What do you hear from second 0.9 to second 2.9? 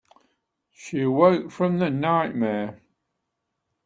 awoke from the nightmare.